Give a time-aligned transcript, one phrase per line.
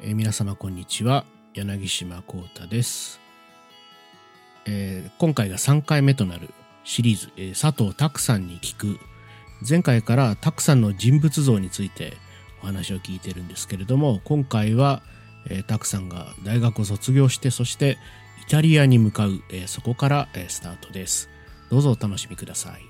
[0.00, 1.24] えー皆様こんにちは。
[1.54, 3.20] 柳島幸太です、
[4.66, 6.50] えー今回が3回目となる
[6.84, 8.98] シリーズ、えー佐藤拓さんに聞く。
[9.68, 12.14] 前回から拓さんの人物像について
[12.62, 15.02] お話を聞いてるんですけれども今回は、
[15.50, 17.98] えー、拓さんが大学を卒業してそして
[18.46, 21.28] イタリアに向かう、えーそこから、えースタートです。
[21.70, 22.87] どうぞお楽しみください。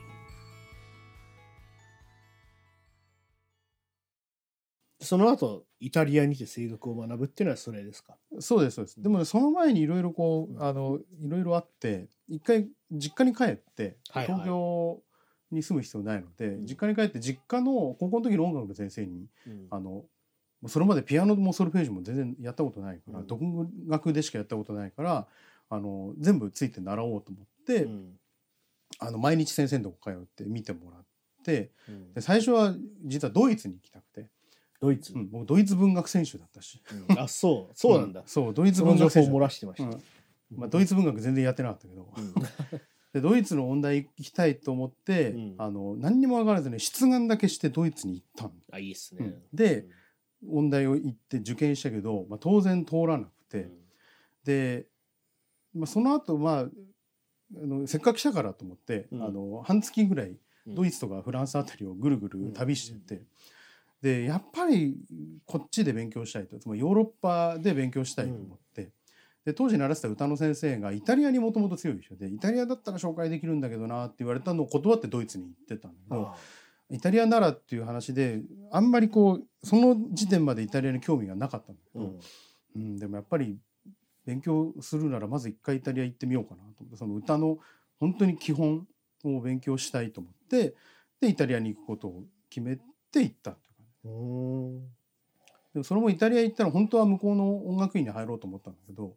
[5.00, 8.16] その後イタリアにて声楽を学ぶっていうのはそれですか？
[8.40, 9.00] そうですそうです。
[9.00, 14.34] でもねその前にいろいろこうあのいろいろあって一回実家に帰ってはいはい。
[14.34, 15.02] 東京
[15.52, 16.66] に住む必要ないので、ん。
[16.66, 19.66] 実家に帰って実家の高校の時の音楽の先生にうん。
[19.70, 20.04] あの
[20.66, 23.26] それまでピアノもソルフェージュも全然やったことないから、うん。
[23.28, 23.40] 独
[23.86, 25.28] 学でしかやったことないから
[25.70, 28.18] あの全部ついて習おうと思って、うん。
[28.98, 31.04] あの毎日先生のとこ通って見てもらっ
[31.44, 32.12] てうん。
[32.14, 34.28] で最初は実はドイツに行きたくて、
[34.80, 36.80] ドイツ、うん、僕ドイツ文学選手だったし。
[37.08, 37.18] うん。
[37.18, 39.30] あそうそうなんだ、んそうドイツ文学選手。
[39.30, 40.02] 漏らしてました、うん。
[40.56, 42.34] まあ、ドイツ文学全然やってなかったけど、うん。
[43.12, 45.54] でドイツの音大行きたいと思って、うん。
[45.58, 48.52] あの何にも分からずね出願だけしてドイツに行ったの。
[48.72, 49.26] あいいっすね。
[49.26, 49.86] うん、で
[50.46, 53.68] 音大を行って受験したけど、まあ、当然通らなくて、
[54.44, 54.86] で、
[55.74, 56.68] まあ、その後まああ
[57.66, 59.22] のせっかく来たからと思って、うん。
[59.22, 60.74] あの半月ぐらいうん。
[60.74, 63.22] ドイツとかフランスあたりをぐるぐる旅してて、
[64.02, 64.96] でやっぱり
[65.44, 66.58] こっちで勉強したいと。
[66.58, 68.90] つまりヨーロッパで勉強したいと思って、
[69.44, 76.28] で当時習ってた歌の先生がイタリアにもともと強い人でイタリアだったら紹介できるんだけどなって言われたのを断ってドイツに行ってたんだけど。
[76.28, 76.36] あ
[76.90, 78.40] イタリアならっていう話で
[78.72, 82.20] あんまりこうその時点までイタリアに興味がなかったんだけど、うん。
[82.76, 83.58] うんでもやっぱり
[84.24, 87.58] 勉強するならまず一回イタリア行ってみようかなと思ってその歌の
[87.98, 88.86] 本当に基本
[89.24, 90.74] を勉強したいと思って
[91.20, 93.56] でイタリアに行くことを決めて行った
[94.04, 99.16] でもそれもイタリア行ったら本当は向こうの音楽院に入ろうと思ったんだけど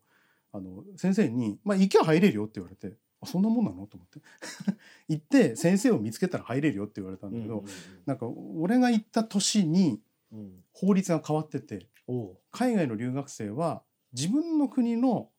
[0.52, 4.20] あの先生に「まあ行きゃ入れるよ」って言われて「あそんなもんなの?」と思って。
[5.08, 7.66] 行って先生を見つけたら入れるよって言われたんだけど、
[8.06, 10.40] なんか俺が行った年にうん。
[10.40, 12.38] うん法律が変わってておう。
[12.50, 13.84] 海外の留学生は
[14.14, 15.30] 自分の国の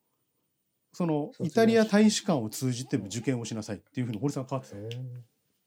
[0.92, 4.78] そのイタリア大使館を通じて受験をしなさいっていうふうに法律が変わってた。
[4.78, 4.98] い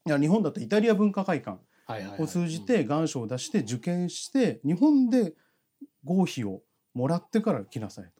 [0.04, 1.58] や日本だとイタリア文化会館
[2.18, 5.34] を通じて願書を出して受験して日本で
[6.04, 6.62] 合否を
[6.94, 8.10] もらってから来なさいと。
[8.10, 8.12] っ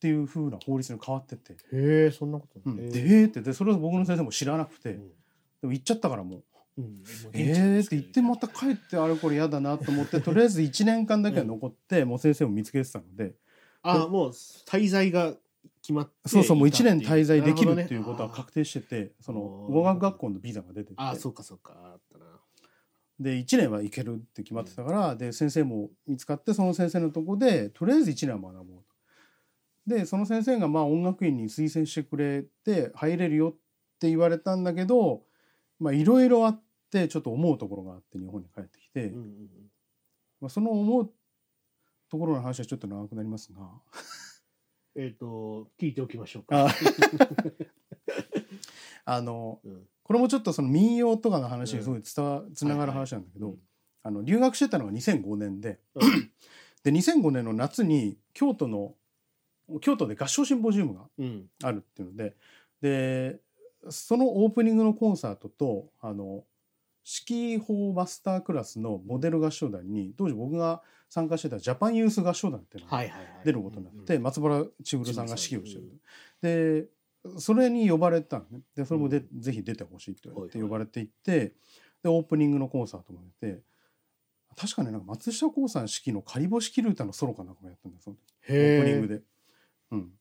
[0.00, 1.56] ていうふうな法律に変わってて、へ
[2.06, 3.42] えそんなことうん、へでえーって。
[3.42, 5.08] でそれを僕の先生も知らなくて、うん。
[5.60, 6.44] でも行っちゃったからもう。
[7.34, 13.34] え現地ーって言ってまた帰ってあれこれ嫌だなと思って とりあえず1年間だけは残って、もう先生も見つけてたので。
[13.82, 15.34] あもう滞在が
[15.82, 20.94] 決まってそうそうもう1年滞在できるなっていうことは確定しててその語学学校のビザが出てて。
[20.96, 21.98] あそうかそうか
[23.20, 28.84] で1年は行けるって決まってたから、で先生も見つかってその先生のとこでとりあえず1年は学ぼうと。
[29.86, 33.52] でその先生がまあ音楽院に推薦してくれて入れるよっ
[33.98, 35.22] て言われたんだけど
[35.78, 39.26] まあいろいろあってちょっと思うところがあって日本に帰ってきて、うんうんうん。
[40.40, 41.12] まあ、その思う
[42.10, 43.60] ところの話はちょっと長くなりますが。
[44.96, 46.66] えっと聞いておきましょうか。
[46.66, 46.74] あ
[49.04, 53.58] あのうんこれもちょっとその民謡とかの話にすごい伝わつながる話なんだけど、うん
[54.02, 56.30] あの留学してたのが2005年で、うん。
[56.82, 58.94] で2005年の夏に京都の
[59.80, 61.44] 京都で合唱シンポジウムがうん。
[61.62, 62.34] あるっていうので
[62.80, 63.38] で
[63.88, 66.42] そのオープニングのコンサートとあの
[67.28, 73.04] 指揮法マスタークラスのモデル合唱団に当時僕が参加してたジャパンユース合唱団っていうのが
[73.44, 76.88] 出ることになって、うん松原千古さんが指揮をしてる、で
[77.38, 78.60] それに呼ばれたのね。
[78.74, 80.70] でそれもで、うぜひ出てほしいって言われてはいはい。
[80.70, 81.54] 呼ばれていって
[82.02, 83.62] でオープニングのコンサートも出て
[84.56, 88.22] 確かねなんか松下幸さん指揮の「仮干しキル歌」のソロかなんかもやったんだよその時。
[88.50, 89.22] オープニングへで。
[89.92, 90.12] うん、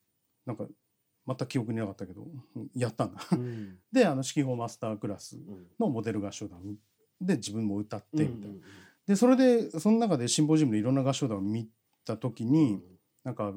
[0.45, 0.67] なんか
[1.25, 3.21] また記憶になかったけどうん やったんだ。
[3.31, 3.79] えうん。
[3.91, 5.67] であの指揮法マスタークラスうん。
[5.79, 6.77] のモデル合唱団。
[7.21, 8.55] で自分も歌ってみたいな。
[8.55, 8.61] うん
[9.07, 11.67] でそれでその中でシンポジウムでいろんな合唱団を見
[12.05, 12.51] た時うん。
[12.51, 12.83] に、
[13.23, 13.55] なんか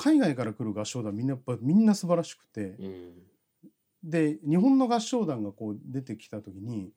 [0.00, 3.12] 海外から来る合唱団みんなやっぱみんな素晴らしくて、うん。
[4.02, 6.88] で日本の合唱団がこう出てきた時に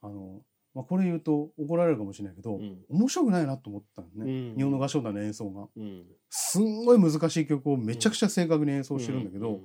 [0.00, 0.40] あの、
[0.74, 2.78] まあ、これ言うと怒られるかもしれないけど、うん。
[2.88, 4.56] 面白くないなと思ったのね、うん。
[4.56, 5.68] 日本の合唱団の演奏が。
[5.76, 6.04] うん。
[6.30, 9.60] すんごい難しい曲をめちゃくちゃ正確に演奏してるんだけど、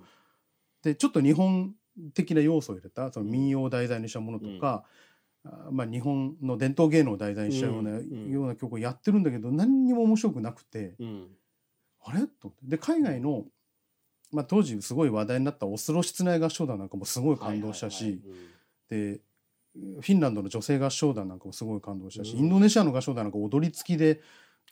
[0.83, 1.73] でちょっと日本
[2.13, 4.83] 的な要素を入れたその民謡を題材にしたものとか、
[5.43, 11.27] あまあ、日本の伝統芸能を題材にしたような,、ような曲をやってるんだけど何にも面白くなくて、うん
[12.03, 12.21] あれ？
[12.21, 12.59] と思って。
[12.63, 13.45] で海外の、
[14.31, 18.21] まあ、当時すごい話題になったオスロ室内合唱団なんかもすごい感動したし、
[18.89, 19.19] で
[19.75, 22.39] フィンランドの女性合唱団なんかもすごい感動したし、うん。
[22.39, 24.21] インドネシアの合唱団なんか踊り付きで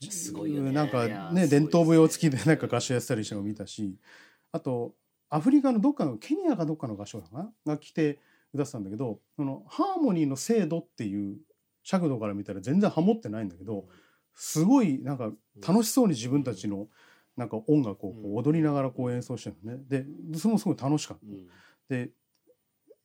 [0.10, 0.72] すごいよね。
[0.72, 3.96] なんかね伝統舞踊付きでなんか合唱やってたりしたのを見たし
[4.52, 4.94] あと
[5.30, 8.20] アフリカのどっかのケニアかどっかの合唱団が来て
[8.54, 11.38] 歌ってたんだけどそのハーモニーの精度っていう
[11.84, 13.86] 尺度から見たら全然ハモってないんだけど
[14.34, 15.32] すごいなんか
[15.66, 16.88] 楽しそうに自分たちの
[17.38, 19.84] なんか音楽をこう踊りながらこう演奏してるのね。
[19.88, 20.06] で
[20.38, 21.26] それもすごい楽しかった。
[21.26, 21.48] うん。
[21.90, 22.12] で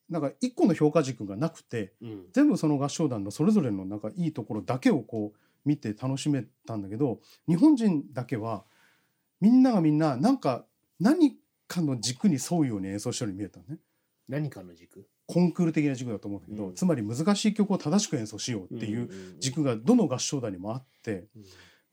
[0.09, 2.27] なんか一個の評価軸がなくてうん。
[2.33, 8.65] 全部その合唱団のそれぞれのなんかいいところだけをこう見て楽しめたんだけど日本人だけは
[9.41, 10.65] みんながみんななんか
[10.99, 11.37] 何
[11.67, 13.81] かの軸に沿うように演奏してるように見えたのね。
[14.29, 15.07] 何かの軸？
[15.27, 16.75] コンクール的な軸だと思うんだけど、うん。
[16.75, 21.43] つまり難しい曲を正しく演奏しようっていう軸がどの合唱団にもあってうん。
[21.43, 21.45] う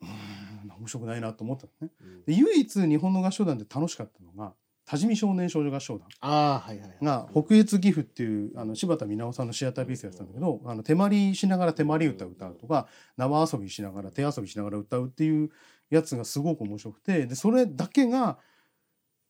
[0.01, 1.93] 面白くないなと思ったのね。
[2.01, 4.53] うんで唯一日本の合唱団で楽しかったのが
[4.85, 6.07] 多治見少年少女合唱団。
[6.21, 6.97] ああはいはい
[7.33, 15.49] 北越岐阜っていうあの柴田美直さんのシアターピースやってたんだけど、あの手まりしながら手まり歌を歌うとか縄遊びしながら手遊びしながら歌うっていう
[15.89, 18.37] やつがすごく面白くてでそれだけが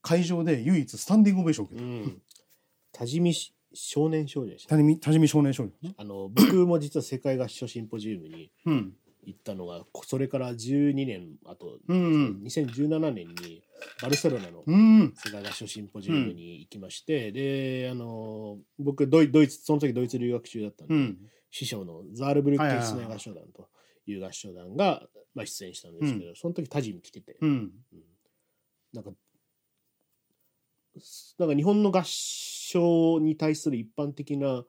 [0.01, 1.87] 会場で唯一スタンディングオベーションを受けた。
[1.87, 2.21] うん
[2.93, 5.93] 多治見し少年少女でした多治見多治見少年少女ね。
[5.97, 8.93] あの僕も実は世界合唱シンポジウムにうん。
[9.27, 13.61] 行ったのがそれから12年あと、うん2017年に
[14.01, 15.13] バルセロナのうん。
[15.17, 21.17] 世界合唱シンポジウムに行きまして、であの僕ドイドイツその時ドイツ留学中だったんで、うん。
[21.51, 23.67] 師匠のザールブルクはいはいはいケ室内合唱団と
[24.05, 25.03] いう合唱団が、
[25.35, 27.49] まあ、出演したんですけど、その時タジに来てて、うん。
[27.49, 27.71] うん
[28.93, 29.11] なんか
[31.37, 34.63] なんか日本の合唱に対する一般的な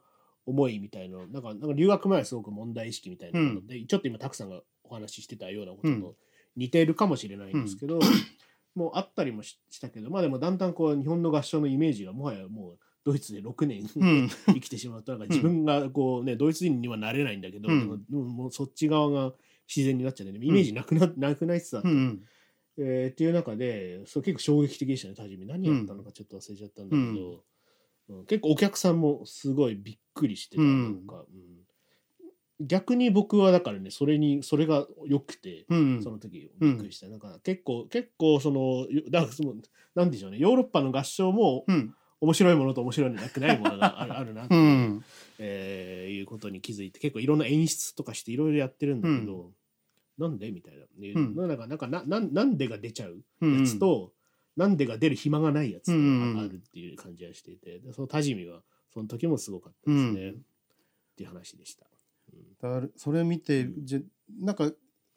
[0.48, 6.00] 思いみたいななんかなんか留学前はすごく問題意識みたいなもので、ちょっと今たくさんがお話ししてたようなことうん。
[6.00, 6.16] と
[6.56, 8.00] 似ているかもしれないんですけど、
[8.74, 14.28] もうあったりもししたけどまあでもだんだんこう日本の合唱のイメージがもはやもうドイツで6年、うん。
[14.46, 15.20] 生きてしまうとなん。
[15.20, 17.80] か自分がこうねドイツ人にはなれないんだけど、うん。
[17.80, 19.34] でもでももうそっち側が
[19.68, 22.22] 自然になっちゃって、ね、イメージなくな,、なくなりつつあった、うん。
[22.78, 25.46] えーっていう中でそう結構衝撃的でしたね多治見。
[25.46, 27.44] 何やったのかちょっと忘れちゃったんだけど、
[28.08, 31.58] うん結構お客さんもすごいびっくりしてたうんなんか、うん
[32.60, 35.64] 逆に僕はだからねそれにそれが良くて。
[35.68, 36.02] うん。
[36.02, 39.54] その時びっくりした、なんか結構結構そのよだからその
[39.94, 41.94] なんでしょうねヨーロッパの合唱もうん。
[42.20, 45.04] 面白いものと面白いのなくないものがある あるなっていううん。
[45.38, 49.52] えーいうことに気づいて結構いろんな演出とかしていろいろやってるんだけど、
[50.18, 54.12] なんでみたいな、ねうんなんかなんかななんなんでが出ちゃううんやつと、
[54.58, 58.60] なんでが出る暇がないやつとうんああるっていう感じがしていてでその多治見は
[58.92, 60.44] その時もすごかったですね、うん
[61.14, 61.84] っていう話でした。
[62.62, 63.98] だからそれ見て、じゃ
[64.40, 64.70] なんか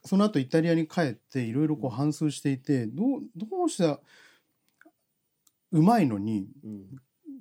[0.04, 4.00] その後イタリアに帰っていろいろこう反芻していてどうどうした
[5.72, 6.86] うまいのにうん。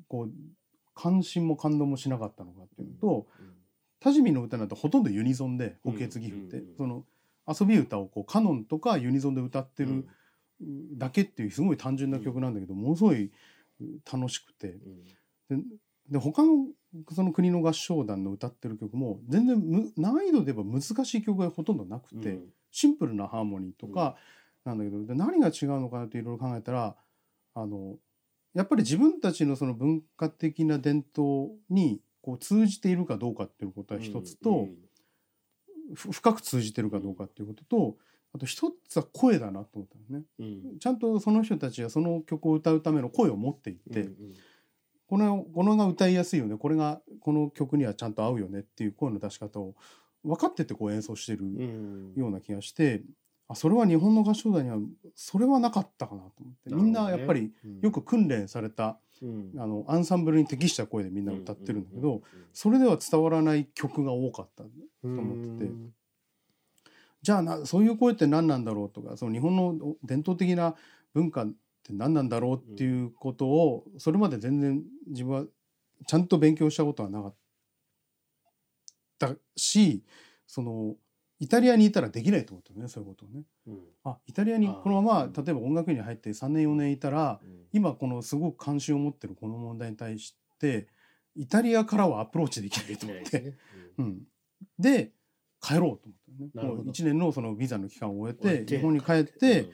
[0.09, 0.31] こう
[0.95, 3.55] 関心も感動もしなかったのかっていうのとうん。
[3.99, 7.05] 多治見の歌なんてほとんどユニゾンでうん北越岐阜って、うんその
[7.49, 10.07] 遊び歌をこうカノンとかユニゾンで歌ってる
[10.97, 13.31] だけっていうすごい単純な曲なんだけど、ものすごい
[14.11, 14.79] 楽しくて。
[15.49, 15.63] うん。
[15.63, 15.65] で
[16.11, 16.67] で他の
[17.13, 22.53] その国の合唱団の歌ってる曲も全然む難易度で言えば難しい曲がほとんどなくて、うん。
[22.73, 24.17] シンプルなハーモニーとか
[24.65, 26.97] なんだけど、で何が違うのかなっていろいろ考えたら
[27.55, 27.97] あの
[28.55, 34.69] やっぱり自分たちのその文化的な伝統にこう通じているかどうかっていうことは一つと、
[35.95, 37.97] ふ深く通じてるかどうかっていうことと
[38.33, 40.25] あと一つは声だなと思ったのね。
[40.39, 40.47] うん。
[40.47, 44.17] うんちゃんとその人たちがその曲を歌うための声を持っていて、うん
[45.07, 46.57] このこのが歌いやすいよね。
[46.57, 49.75] これがこの曲にはちゃんと合うよねっていう声の出し方を
[50.23, 52.13] 分かっててこう演奏してるうん。
[52.15, 53.03] ような気がして、
[53.49, 54.79] あそれは日本の合唱団には
[55.17, 59.53] それはなかったかなと思って、みんなやっぱりよく訓練されたうん。
[59.59, 62.23] あのアンサンブルに適した声でみんな歌ってるんだけど、うんうん
[62.53, 65.73] それでは伝わらない曲が多かったうんと思ってて
[67.23, 70.75] じゃあなそういう声って何なんだろうとかその日本の伝統的な
[71.13, 71.47] 文化っ
[71.83, 75.45] て何なんだろうっていうことをそれまで全然自分は
[76.07, 77.35] ちゃんと勉強したことはなかっ
[79.19, 80.03] たし
[80.47, 80.95] その
[81.41, 83.45] イタリアにいたらできないと思ったのねそういうことをね。
[83.67, 83.79] うん。
[84.05, 87.61] あイタリアにこのまま例えば音楽院に入って3年4年いたらうん。
[87.73, 90.87] 今このすごく関心を持ってるこの問題に対して
[91.35, 93.57] イタリアからはアプローチできないと思って、ね。
[93.99, 94.23] うん、
[94.79, 95.13] で
[95.61, 96.51] 帰ろうと思ったのね。
[96.55, 96.85] なるほど。
[96.85, 98.77] もう1年のそのビザの期間を終えてて。
[98.77, 99.71] 日本に帰って、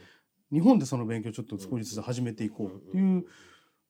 [0.52, 3.25] 日本でその勉強をちょっと少しずつ始めていこうっていう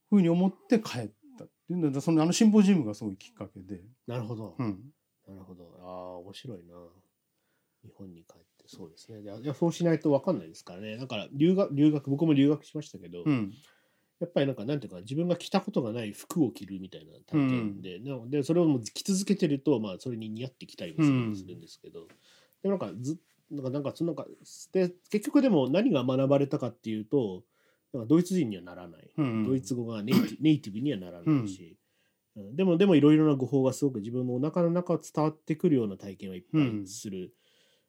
[0.09, 4.81] ふうに思って帰ったっていうのでそのあのシンポジウムがすごいきっかけで、なるほど、うん。
[5.29, 5.65] なるほど。
[5.83, 6.75] ああ面白いな。
[7.85, 9.21] 日本に帰ってそうですね。
[9.21, 10.97] いやそうしないと分かんないですからね。
[10.97, 13.53] だから留学留学僕も留学しましたけど、うん
[14.19, 22.09] やっぱりなんかなんていうか自分が着たことがない服を着るみたいな体験で、なのでそれをもう着続けてるとまあそれに似合ってきたりもするんですけど、
[22.63, 23.19] でもなんかず
[23.51, 24.27] なんかなんかそのなんか
[24.73, 27.43] で結局でも何が学ばれたかっていうと
[27.93, 31.77] なんかドイツ人にはならない、うんドイツ語がネイティ ネイティブにはならないし、
[32.37, 32.57] うん。
[32.57, 37.35] でもでもいろいろな語法がすごく自分のお腹の中を伝わってくるような体験をいっぱいする、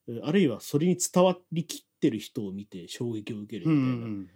[0.08, 0.26] うん。
[0.26, 4.28] あるいはそれに伝わりきってる人を見て衝撃を受けるうんうみたいな、ん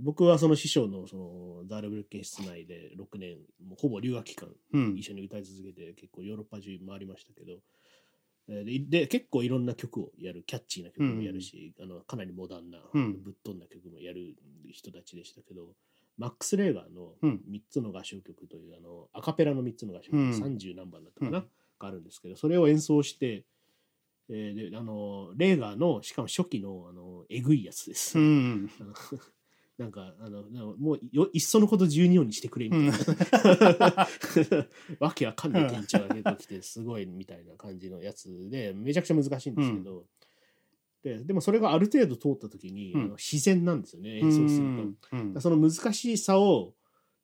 [0.00, 4.96] 僕はその師匠のそのザールブルッケン室内で6年もうほぼ留学期間うん。
[4.96, 7.52] 一緒に歌い続けて結構ヨーロッパ中回りましたけど
[8.48, 13.22] えーでで結構いろんな曲をやるキャッチーな曲もやるし、あのかなりモダンな、うん。
[13.22, 14.36] ぶっ飛んだ曲もやる
[14.72, 15.74] 人たちでしたけど
[16.16, 17.40] マックス・レーガーのうん。
[17.50, 20.30] 3つの合唱曲という、あのアカペラの3つの合唱曲、うん。
[20.30, 21.44] 30何番だったかな、うん。
[21.78, 23.44] があるんですけどそれを演奏して、
[24.30, 28.18] えーであのレーガーのしかも初期のあのえぐいやつです。
[28.18, 28.70] うん
[29.78, 30.42] なんかあの
[30.76, 34.08] もうよいっそのこと12音にしてくれみたいな、
[34.98, 40.04] わけわかんない転調が出てきてすごいみたいな感じのやつでめちゃくちゃ難しいんですけど、
[41.02, 43.10] ででもそれがある程度通った時に、うん。
[43.16, 45.16] 自然なんですよね演奏すると。
[45.16, 45.40] うん。
[45.40, 46.74] その難しさを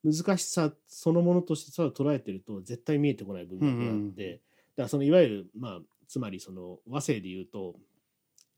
[0.04, 4.40] 難しさそのものとしてさ捉えてると絶対見えてこない部分があって、うんうん
[4.76, 7.76] だからそのいわゆるまあつまりその和声で言うと、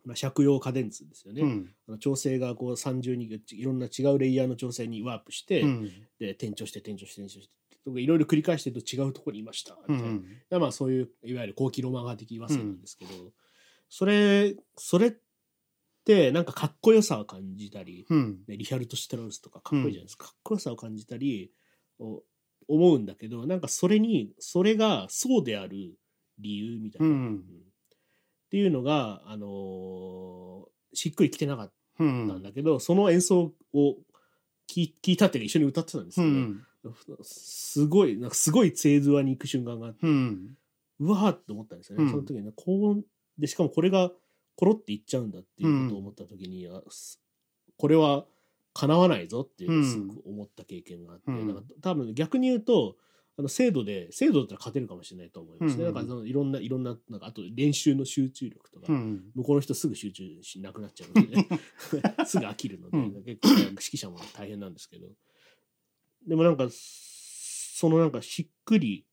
[0.07, 1.71] まあ、借用カデンツですよね、うん。
[1.89, 5.91] あの調整がこう三重にいろんな違うレイヤーの調整にワープして、うん。
[6.21, 7.53] で転調して転調して転調して
[7.85, 9.77] とかいろいろ繰り返してると違うところにいました。
[9.89, 10.21] みたいな、
[10.51, 13.11] でまあそういういわゆる後期ロマン派的和声なんですけど、
[13.89, 15.13] それそれっ
[16.05, 18.39] てなんかかっこよさを感じたり、うん。
[18.47, 21.53] ね、リヒャルト・シュトラウスとかかっこいいじゃないですか、かっこよさを感じたり
[21.99, 22.23] お
[22.69, 25.99] 思うんだけどなんかそれにそれがそうである
[26.39, 27.45] 理由みたいな、うんうん
[28.57, 33.97] っていうのが、あのーしっくりきてなかっうんたんだけど、その演奏を
[34.67, 36.63] 聞い聞いたっていうか一緒に歌ってたんですけど、うん
[37.23, 40.57] すごいなんかすごいツェーズワに行く瞬間があって、うん
[41.01, 42.11] うわーって思ったんですよね、うん。
[42.11, 43.05] その時にねこう
[43.39, 44.11] でしかもこれが
[44.55, 46.67] コロっていっちゃうんだっていうことを思った時に、
[47.77, 48.25] これは
[48.73, 51.47] 叶わないぞっていうすごく思った経験があって、うん。
[51.47, 52.97] なんか多分逆に言うと
[53.39, 61.49] あの精度で精度だったら勝てるかもしれないと思いますね、うんなんかそのいろんないろんななんかあと練習の集中力とか、うん向こうの人すぐ集中しなくなっちゃうので、ね、
[62.25, 63.25] すぐ飽きるので、うん。
[63.25, 65.09] 結構指揮者も大変なんですけど。
[66.27, 69.07] でもなんかそのなんかしっくり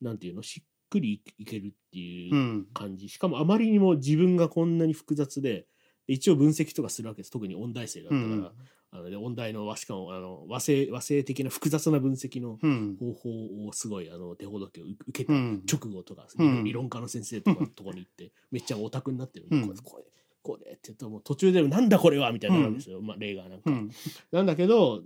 [0.00, 0.42] なんていうの？
[0.42, 2.66] しっくりいけるっていううん。
[2.74, 5.66] 感じ、しかもあまりにも自分がこんなに複雑で
[6.06, 7.30] 一応分析とかするわけです。
[7.30, 8.50] 特に音大生だったから、うん
[8.94, 12.96] あので音大の和しかもあの和声和声的な複雑な分析のうん。
[13.00, 15.62] 方法をすごいあの手ほどきを受けたうん。
[15.70, 16.64] 直後とか、うん。
[16.64, 19.66] 理論家の先生とかのところに行ってめっちゃオタクになってるんで、うん。
[19.66, 20.04] これこれ
[20.42, 23.90] これって言うともう途中でなんだこれはみたいになるんですよ、まあ例がなんか、うん。
[24.30, 25.02] なんだけど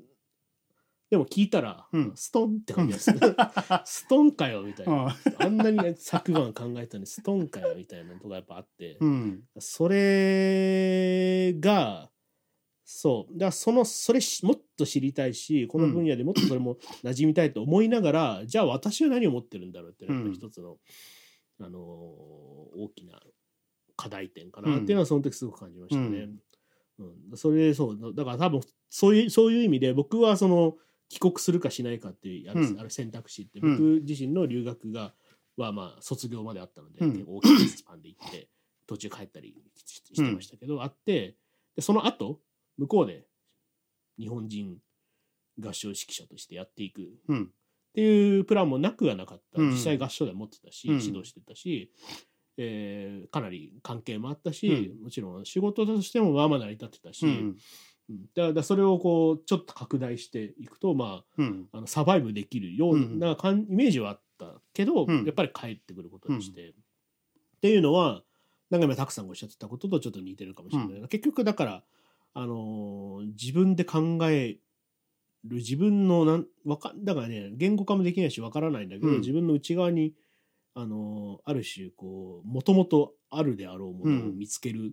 [1.09, 2.12] でも聞いたら、うん。
[2.16, 3.12] ストンって感じです
[3.85, 9.45] ストンかよみたいな、ああんなに昨晩考えたのにストンかよみたいなとかやっぱあって、うん。
[9.61, 12.11] それが
[12.88, 13.33] そう。
[13.33, 20.78] だからそのそれしもっと知りたいしこの分野でもっとそれも 馴染みたいと思いながら、じゃあ私は何を持ってるんだろうっていうのが一つの、
[21.59, 23.21] あのー大きな
[23.97, 26.28] 課題点かなっていうのはその時すごく感じましたね。
[26.99, 27.37] うん。
[27.37, 30.76] それでそうだから多分そういうそういう意味で僕はその
[31.09, 32.78] 帰国するかしないかっていうある,、うん。
[32.81, 33.73] ある選択肢ってうん。
[33.73, 35.14] 僕自身の留学が
[35.57, 38.49] はまあ卒業まであったので、大きなスパンで行って
[38.87, 41.37] 途中帰ったりししてましたけど、あって
[41.75, 42.40] でその後
[42.78, 43.26] 向こうで
[44.18, 44.78] 日本人
[45.59, 47.02] 合唱指揮者としてやっていく。
[47.02, 47.50] っうん。
[47.95, 49.71] ていうプランもなくはなかった、うん。
[49.71, 51.00] 実際合唱では持ってたし、うん。
[51.00, 51.90] 指導してたし、
[52.59, 55.04] えーかなり関係もあったし、うん。
[55.04, 57.26] もちろん仕事としてもまあまあ成り立ってたし、
[58.35, 61.68] だからそれをこうちょっと拡大していくとまうん。
[61.73, 63.66] ああのサバイブできるようなかん。
[63.71, 65.25] イメージはあったけど、うん。
[65.25, 66.73] やっぱり帰ってくることにして、っ
[67.61, 68.23] ていうのは
[68.68, 71.85] なんか今たくさんがおっしゃってたこととちょっと似てるかもしれない、結局だから、
[72.38, 74.59] あのー自分で考え
[75.45, 79.21] る自分のなんわかだからね言語化もできないしわからないんだけど、うん。
[79.21, 80.12] 自分の内側に、
[80.75, 84.38] あのーある種こうもともとあるであろうものをうん。
[84.38, 84.93] 見つける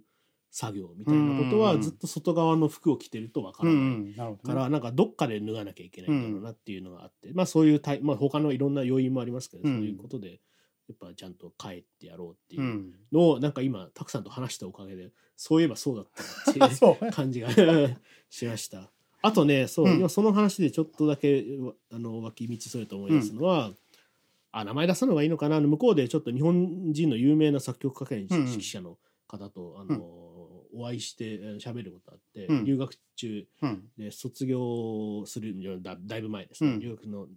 [0.52, 3.84] 作業みたいなことは、うんずっと外側の服を着てるとわかうらない。
[3.84, 4.54] んなるほどね。
[4.54, 9.76] からなんかどっかで脱がなきゃいけないんだろうなっていうのがあって、まあそういうタイ、まあ、他のいろんな要因もありますけど、うん。
[9.80, 10.40] そういうことで
[10.90, 12.62] やっぱちゃんと帰ってやろうっていう。
[12.62, 12.94] うん。
[13.12, 16.08] のをなんか今たくさんと話したおかげでそういえばそうだっ
[16.54, 17.06] たなってい そう。
[17.06, 17.50] う感じが
[18.30, 18.92] しました。
[19.22, 19.98] あとねそう、うん。
[20.00, 21.46] 今その話でちょっとだけ
[21.92, 23.74] あの脇道それと思い出すのは、
[24.52, 25.60] あ名前出さの方がいいのかな？
[25.62, 28.42] 向こうでちょっと日本人の有名な作曲家兼うん。
[28.42, 28.98] うん指揮者の
[29.28, 30.04] 方と、あの
[30.76, 32.66] お会いしてえー喋ることあって、うん。
[32.66, 33.90] 留学中うん。
[33.98, 36.80] で卒業するだだいぶ前ですね、うん。
[36.80, 37.28] 留学の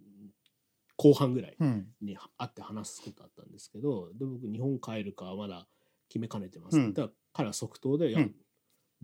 [0.97, 1.87] 後半ぐらいうん。
[2.01, 5.67] に会って話すことあったんですけどで僕日本帰るかはまだ
[6.09, 6.93] 決めかねてます、うん。
[6.93, 8.35] だから彼は即答で、いやうん。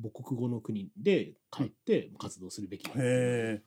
[0.01, 3.61] 母国語の国で帰って活動するべきだうへ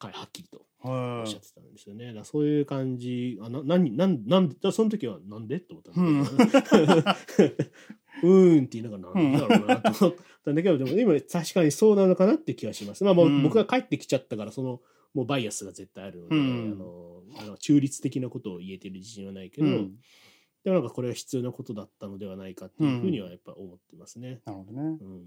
[0.00, 0.88] 彼ははっきりとえ。
[0.88, 1.22] おはい。
[1.24, 2.12] っしゃってたんですよね。
[2.12, 5.56] だそういう感じ、あな何なんなんでだその時はなんで？
[5.56, 6.94] って思ったんだけど、
[8.24, 13.04] うーんって言いながらなんでだろうなと思ったんだけど、でも今確かにそうなのかなって気がします。
[13.04, 13.42] まあもううん。
[13.42, 14.80] 僕が帰ってきちゃったから、その
[15.14, 19.96] もうバイアスが絶対あるので、うんあの中立的なことを言えてる自信はないけど、うん
[20.64, 24.40] でもなんかこれは必要なことだったのではないかっていうふうにはやっぱ思ってますね。
[24.44, 24.98] なるほどね。
[25.00, 25.22] うん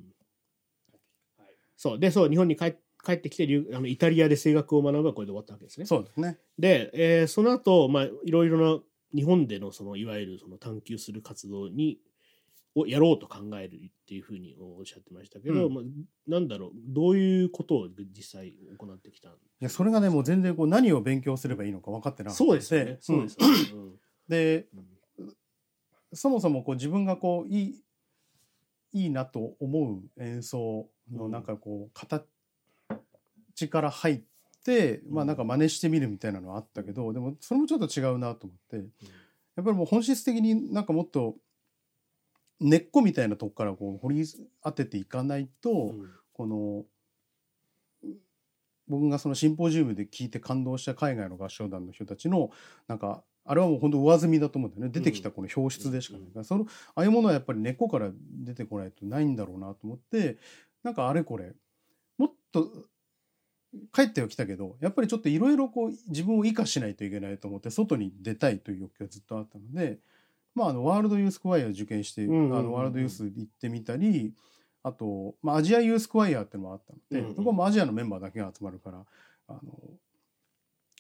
[1.78, 5.86] そうでそう日本に帰帰ってきて留あのイタリアで声楽を学ぶはこれで終わったわけですね。
[5.86, 6.38] そうですね。
[6.60, 8.84] で、えーその後、まあいろいろな
[9.16, 11.98] 日本でのそのいわゆるその探求する活動に
[12.76, 15.74] をやろうと考えるっていうふうにおっしゃってましたけど、うん。
[15.74, 15.84] まあ、
[16.28, 22.98] なんだろうどういうことを実際行ってきたんいやそれがねもう全然こう何を勉強すればいいのか分かってなかったそうですよね。
[23.02, 23.56] そうですよね。
[23.74, 24.00] うん。
[24.28, 24.68] で
[25.18, 25.36] うん。
[26.14, 27.84] そもそもこう自分がこういい
[28.94, 32.26] いいなと思う演奏のなんかこう形
[33.70, 34.22] から入っ
[34.66, 38.86] て、まあなんか真似してみるみたいなのはあったけどでもそれもちょっと違うなと思って。
[39.58, 41.36] やっぱりもう本質的になんかもっと
[42.62, 44.26] 根っこみたいなとこからこう掘り
[44.64, 46.10] 当てていかないと、うん。
[46.34, 46.86] この
[48.88, 52.52] 僕がそのシンポジウムで聞いて感動した海外の合唱団の人たちの
[52.88, 54.92] なんかあれはもう本当上積みだと思うんだよね。
[54.92, 56.32] 出てきたこの表出でしかない。
[56.32, 56.66] から、その
[56.96, 58.12] ああいうものはやっぱり根っこから
[58.44, 60.38] 出てこないとないんだろうなと思って
[60.84, 61.54] なんかあれこれ
[62.18, 62.70] もっと
[63.94, 70.00] 帰ってはきたけどやっぱりちょっといろいろこう自分を生かしないといけないと思って外に出たいという欲求がずっとあったので、
[70.54, 72.60] まあ、あのワールドユースクワイア受験して、うんうんうんうん。
[72.60, 74.34] あのワールドユース行ってみたり
[74.84, 77.36] あと、まあ、アジアユースクワイアっていうのもあったので、うんうん。
[77.36, 79.06] そこはもうアジアのメンバーだけが集まるから
[79.48, 79.60] あの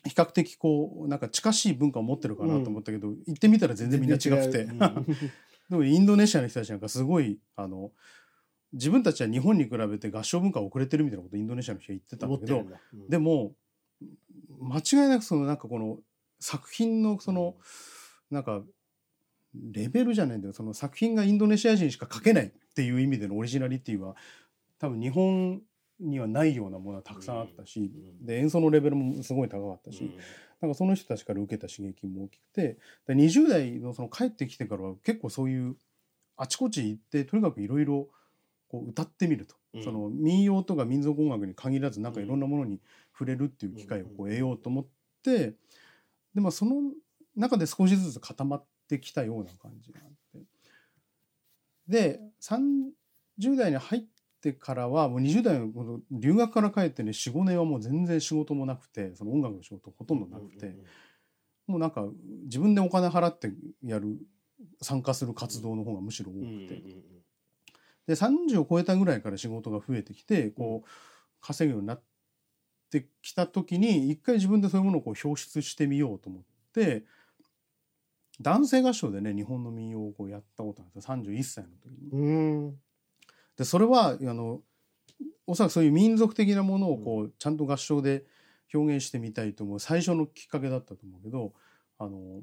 [0.03, 4.63] 比較的こうなんか近しい文化を持ってるかなと思ったけど、行ってみたら全然みんな違くて。
[4.63, 4.79] うん。
[5.70, 7.91] でもインドネシアの人たちなんかすごいあの
[8.74, 12.65] 自分たちは日本に比べて合唱文化遅れてるみたいなことをインドネシアの人は言ってたんだけど。
[12.93, 13.10] うん。
[13.10, 13.54] でも
[14.60, 15.99] 間違いなくそのなんかこの
[16.39, 17.56] 作品のその
[18.32, 18.63] なんか
[19.53, 20.53] レベルじゃないんだよ。
[20.53, 24.15] その作品がインドネシア人しか書けないっていう意味でのオリジナリティは
[24.79, 25.61] 多分日本
[25.99, 28.25] にはないようなものはたくさんあったし、うん。
[28.25, 30.11] で演奏のレベルもすごい高かったし、
[30.61, 35.75] なんかその人たちから受けた刺激も大きくてで20代のその帰ってきてからは結構そういう
[36.37, 38.07] あちこち行ってとにかくいろいろ
[38.69, 39.83] こう歌ってみると、うん。
[39.83, 42.79] その民謡とか民族音楽に限らずなんかいろんなものに
[43.11, 44.85] 触れるっていう機会をこう得ようと思っ
[45.23, 45.53] て
[46.33, 46.75] でまあその
[47.35, 50.45] 中で少しずつ固まってきたような感じがあって。
[51.88, 54.04] で30代に入っ
[54.41, 60.75] てからはもう20代のこの留学から帰ってね45年はもう全然仕事もなくてその音楽の仕事ほとんどなくて。
[61.67, 62.06] もうなんか
[62.43, 63.49] 自分でお金払って
[63.84, 64.17] やる
[64.82, 66.84] 参加する活動の方がむしろ多くて、
[68.08, 70.89] で30を超えたぐらいから仕事が増えてきてこう
[71.39, 72.04] 稼ぐようになっ
[72.91, 77.06] てきた時に一回自分でそういうものをこう表出してみようと思って
[78.41, 82.10] 男性合唱でね日本の民謡をこうやったことがあった31歳の時に。
[82.12, 82.32] う
[82.69, 82.75] ん
[83.58, 84.62] でそれはあの
[85.45, 88.25] おそらくそういう民族的なものをこうちゃんと合唱で
[88.73, 91.54] 表現してみたいと思う最初のきっかけだったと思うけど
[91.99, 92.41] あの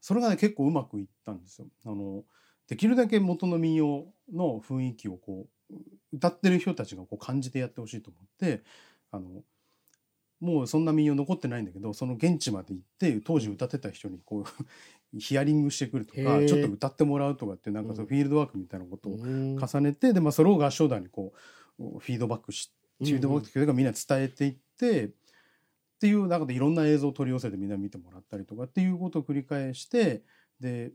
[0.00, 1.68] それがね結構うまくいったんですよ。
[1.86, 2.24] あの
[2.66, 5.76] できるだけ元の民謡の雰囲気をこう
[6.12, 8.62] 歌ってる人たちがこう感じてやってほしいと思って
[9.10, 9.42] あの
[10.42, 14.44] もうそんな民謡残ってないんだけどその現地まで行って当時歌ってた人にこう
[15.18, 18.08] ヒアリングしてくるとかちょっと歌ってもらうとかってなんかそううん。
[18.08, 19.56] フィールドワークみたいなことをうん。
[19.56, 21.32] 重ねてで、まあ、それを合唱団にこ
[21.78, 25.10] うフィードバックしフィードバックというかみんな伝えていってっ
[26.00, 30.22] ていう中でいろんな映像を取り寄せてみんな見てもらったりとかっていうことを繰り返して
[30.58, 30.92] で、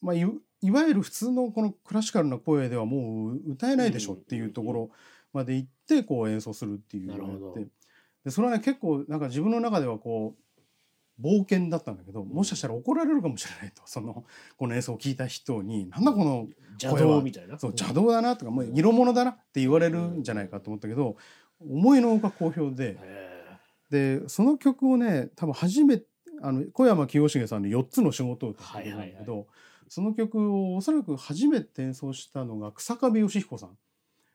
[0.00, 0.20] まあ、い
[0.60, 4.90] いわゆる普通のこのクラシカルな声ではもう歌えないでしょっていうところ
[5.32, 7.50] まで行ってこう演奏するっていうのをやなるほど。
[7.52, 7.66] って
[8.28, 14.24] でそれはね結構なんか自分の中ではこう冒険だったんだけどもしかしたら怒られるかもしれないとその
[14.58, 16.46] この演奏を聞いた人に「なんだこの
[16.80, 17.58] 邪道みたいな。
[17.58, 21.16] そう邪道だなとかもう色物だなって言われるんじゃないかと思ったけど
[21.58, 22.96] 思いのほか好評で。
[23.00, 23.38] へ
[23.90, 26.04] でその曲をね多分初めて
[26.42, 29.46] あの小山清重さんの4つの仕事をって曲なんだけど、
[29.88, 33.76] その曲をおそらく初めて演奏したのが草壁義彦さん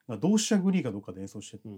[0.08, 1.78] が同志社グリーかどっかで演奏してたね、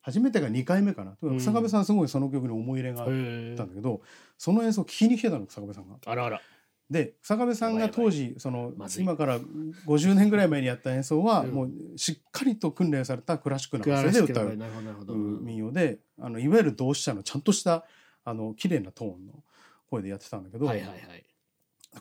[0.00, 1.38] 初めてが2回目かな、うん。
[1.38, 4.00] 草壁さんすごいその曲に思い入れがあっへたんだけど
[4.38, 5.96] その演奏を聴きに来てたの草壁さんが。
[6.06, 6.40] あらあら。
[6.88, 11.50] で草壁さんが当時その今から50年ぐらい前にやった演奏はうん。
[11.50, 14.26] もうしっかりと訓練されたクラシックなクラ発声。
[14.26, 17.84] で歌う民謡であのいわゆる同志社のちゃんとした
[18.24, 19.42] あの綺麗なトーンの
[19.88, 21.24] 声でやってたんだけど、はいはいはい。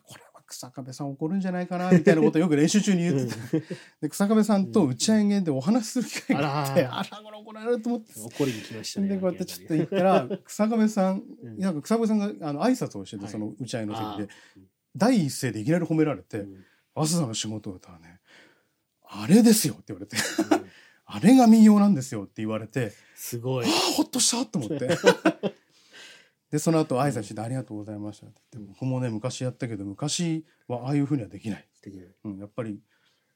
[0.04, 8.14] これは草壁さん怒るんじゃないかなみたいなことをよく練習中に言っててで草壁さんと打ち上げでお話しする機会があって、あらこれ怒られると思って。
[8.20, 9.08] 怒りに来ましたね。
[9.08, 11.60] でこうやってちょっと言ったら草壁さんうん。
[11.60, 13.32] なんか草壁さんがあの挨拶をしてて、はい。
[13.32, 14.34] その打ち上げのあ席で
[14.96, 18.20] 第一声でいきなり褒められてうん「早稲田の仕事歌はね
[19.08, 20.18] あれですよ」って言われて
[21.06, 22.92] 「あれが民謡なんですよ」って言われて。
[23.16, 23.66] すごい。
[23.66, 23.70] あ。
[23.70, 24.90] あほっとしたと思って
[26.52, 28.42] でその後挨拶して「ありがとうございました」って。
[28.54, 32.80] 言って僕もね昔やったけど昔はああいうふうにはできない、素敵なうん、やっぱり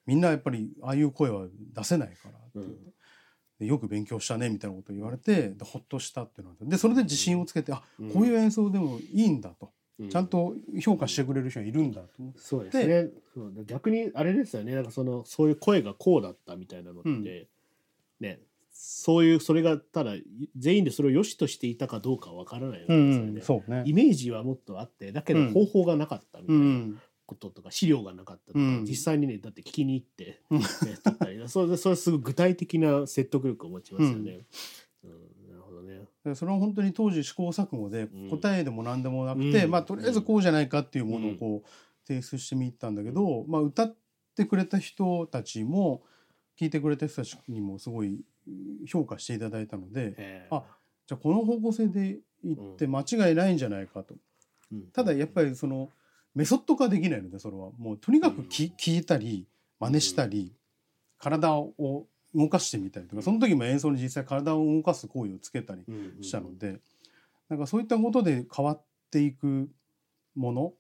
[0.06, 2.94] みんなやっぱりああいう声は出せないからって言って、
[3.60, 8.12] でよく勉強したねみたいなことを言われてでほっとしたっていうのがでそれで自信をつけて、あうん。
[8.12, 12.40] こういう演奏でもいいんだと、うちゃんと評価してくれる人がいるんだと思って。
[12.40, 13.10] そうですね。
[13.34, 13.66] そう。
[13.66, 14.74] 逆にあれですよね。
[14.76, 17.24] なんかそのそういう声がこうだったみたいなのって、うん。
[18.20, 18.40] ね、
[18.74, 20.14] そういうそれがただ
[20.58, 23.42] 全員でそれを良しとしていたかどうかわからないわけですよね。
[23.42, 23.84] そうね。
[23.86, 26.66] イメージはもっとあってだけどうん方法がなかったみたういな。
[26.66, 27.02] ん。
[27.26, 28.86] こととか、資料がなかったとか、うん。
[28.86, 30.60] 実際にねだって聞きに行って、うん。
[30.60, 30.66] ね、
[31.04, 34.46] 撮ったりそれそれすごい具体的な説得力を持ちますよね。
[35.04, 35.50] うん。
[35.50, 36.02] なるほどね。
[36.26, 38.30] でそれは本当に当時試行錯誤でうん。
[38.30, 39.72] 答えでも何でもなくて、うん。
[39.72, 41.68] まあとりあえずこうじゃないかっていうものをこう
[42.08, 43.96] 提出してみたんだけど、まあ歌っ
[44.36, 46.04] てくれた人たちも
[46.60, 48.20] 聞いてくれた人たちにもすごい
[48.88, 50.64] 評価していただいたのでえーあ
[51.06, 54.16] じゃあこの方向性でいって間違いないんじゃないかと。
[54.72, 54.84] うん。
[54.94, 55.90] ただやっぱりその
[56.34, 57.72] メソッド化できないのでそれは。
[57.78, 58.74] もうとにかくき、うん。
[58.76, 59.46] 聞いたり
[59.80, 60.54] 真似したり、
[61.20, 61.74] 体を
[62.34, 66.80] 動かしてみたりとかその時も演奏に実際体を動かす行為をつけたりうんうんしたので、
[67.50, 69.70] なんかそういったことで変わっていく
[70.36, 70.74] もの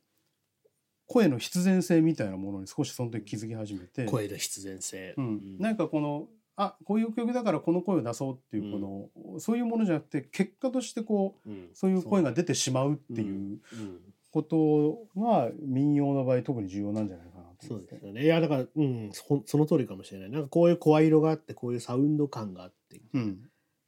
[1.05, 5.13] 声の必然性みたいなものに少しその時気づき始めて、声の必然性。
[5.17, 11.69] うん、なんかこのあこういう曲だからこの声を出そうっていうこの、そういうものじゃなくて結果としてこううん。
[11.73, 13.75] そういう声が出てしまうっていうう。
[13.75, 13.99] ん
[14.31, 17.75] ことが民謡の場合特に重要なんじゃないかなとそ。
[17.75, 18.23] うですよね。
[18.23, 20.31] いやだから、うん、そその通りかもしれない。
[20.31, 23.21] なんかこういう声色があってこういうサウンド感があって、うん。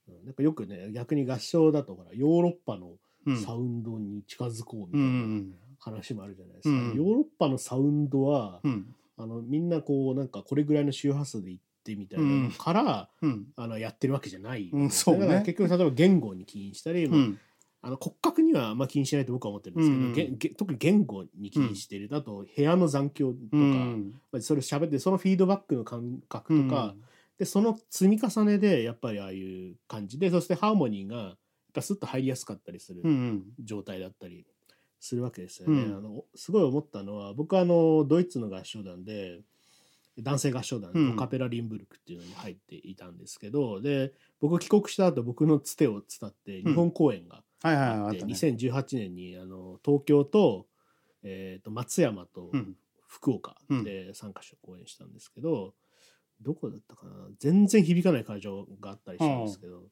[0.08, 0.24] うん。
[0.24, 2.92] なんかよくね逆に合唱だとほらヨーロッパの
[3.26, 3.36] うん。
[3.42, 8.94] サウンドに近づこうみうたいな、ん話もあるじゃないですか、うんヨーロッパのサウンドは、うん。
[9.16, 13.46] あのみんなこうなんかこれぐらいの周波数で行ってみたいなのから、うん。
[13.54, 15.42] あのやってるわけじゃない、うんそうね。
[15.46, 17.38] 結局例えば言語に起因したり、まあうん。
[17.82, 20.12] あの骨格にはあんま気にしないと僕は思ってるんですけど、うん。
[20.12, 24.14] げげ特に言語に気にしてる、あと部屋の残響とか、うん。
[24.32, 26.94] まあそれ喋ってそのフィードバックの感覚とか、
[27.38, 31.36] でその積み重ねでやっぱりああいう感じでそしてハーモニーがやっ
[31.74, 33.42] ぱスッと入りやすかったりするうんうん。
[33.62, 34.46] 状態だったり
[34.98, 35.82] するわけですよね。
[35.82, 35.96] うん。
[35.96, 39.42] あのすごい思ったのは僕はあのドイツの合唱団で
[40.18, 41.10] 男性合唱団うん。
[41.10, 48.32] のカペラ・リンブルクっていうのに入っていたんですけど、で僕帰国した後僕のつてを伝って日本公演がはいはいはいあって、あったね。
[48.34, 50.66] 2018年にあの東京と,、
[51.22, 52.76] えーと松山とうん。
[53.08, 55.72] 福岡で3カ所公演したんですけど、
[56.42, 57.12] どこだったかな？
[57.38, 59.84] 全然響かない会場があったりしたんですけど、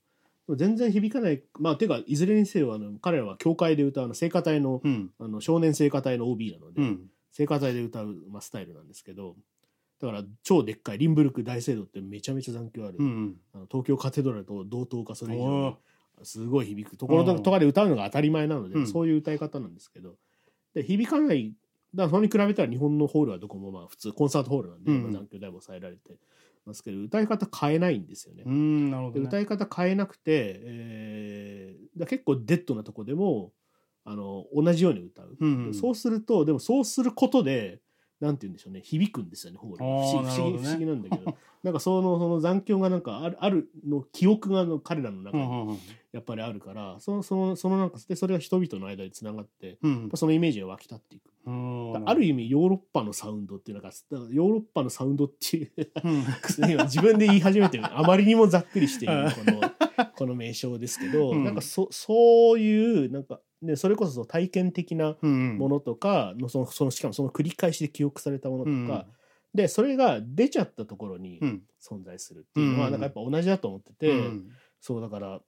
[0.57, 5.11] 全然響かないまあていうかいずれにせよあの彼らは教会で歌うあの聖歌隊のうん。
[5.19, 7.07] あの少年聖歌隊の OB なので、うん。
[7.31, 9.37] 聖歌隊で歌う、まあ、スタイルなんですけど
[10.07, 15.79] だから超でっかいリンブルク大聖堂ってめちゃめちゃ残響ある、うんあの東京カテドラルと同等かそれ以上
[16.23, 18.87] すごい響くところうんとかで歌うのが当たり前なので、うん。
[18.87, 20.17] そういう歌い方なんですけど。
[20.75, 21.55] で響かない。
[21.95, 26.17] だからそれに比べたら日本のホールはどこもまあ普通コンサートホールなんで、うんまあ残響だいぶ抑えられて
[26.67, 28.45] ますけど歌い方変えないんですよね。
[28.47, 29.21] うんなるほどね。
[29.23, 33.53] で歌い方変えなくて、えーだ結構デッドなとこでも
[34.05, 35.75] あの同じように歌う、うんうん。
[35.75, 37.81] そうするとでもそうすることで
[38.25, 38.81] なんて言うんでしょうね。
[38.83, 41.37] 響くんですよねホールがあー不思議不思議不思議なんだけど。
[41.63, 45.79] なんかそのその残響がなんかあるあるの記憶があの彼らの中に
[46.13, 49.79] やっぱりあるから、そのそのそのなんかでそれが人々の間でつながって
[50.15, 51.35] そのイメージが湧き立っていく。
[51.47, 52.09] うん。
[52.09, 55.71] ある意味ヨーロッパのサウンドっていうのがだからヨーロッパのサウンドっていう
[56.05, 56.71] うん。
[56.71, 57.85] 今自分で言い始めてる。
[57.97, 61.45] あまりにもざっくりしているこの この名称ですけど、うん。
[61.45, 69.15] なんかそそういうなんか、ね、それこそ体験的なうんものとかのそのそのしかもその繰り返しで記憶されたものとか、うん
[69.55, 71.63] でそれが出ちゃったところにうん。
[71.81, 74.49] 存在するっていうのは、うんなんかやっぱ同じだと思ってて、うん
[74.81, 75.41] そうだから